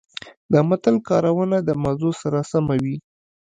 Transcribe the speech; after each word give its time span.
د 0.51 0.53
متل 0.69 0.95
کارونه 1.09 1.57
د 1.67 1.69
موضوع 1.83 2.13
سره 2.21 2.39
سمه 2.51 2.75
وي 2.83 2.97